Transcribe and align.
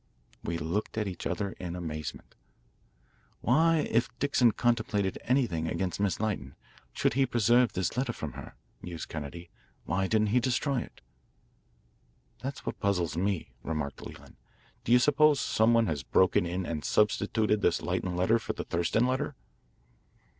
We 0.43 0.57
looked 0.57 0.97
at 0.97 1.07
each 1.07 1.27
other 1.27 1.51
in 1.59 1.75
amazement. 1.75 2.33
"Why, 3.41 3.87
if 3.87 4.09
Dixon 4.17 4.51
contemplated 4.51 5.19
anything 5.25 5.67
against 5.67 5.99
Miss 5.99 6.19
Lytton, 6.19 6.55
should 6.91 7.13
he 7.13 7.27
preserve 7.27 7.73
this 7.73 7.95
letter 7.95 8.11
from 8.11 8.33
her?" 8.33 8.55
mused 8.81 9.09
Kennedy. 9.09 9.51
"Why 9.85 10.07
didn't 10.07 10.29
he 10.33 10.39
destroy 10.39 10.79
it?" 10.79 11.01
"That's 12.41 12.65
what 12.65 12.79
puzzles 12.79 13.15
me," 13.15 13.51
remarked 13.61 14.01
Leland. 14.01 14.37
"Do 14.83 14.91
you 14.91 14.97
suppose 14.97 15.39
some 15.39 15.75
one 15.75 15.85
has 15.85 16.01
broken 16.01 16.47
in 16.47 16.65
and 16.65 16.83
substituted 16.83 17.61
this 17.61 17.83
Lytton 17.83 18.15
letter 18.15 18.39
for 18.39 18.53
the 18.53 18.63
Thurston 18.63 19.05
letter? 19.05 19.35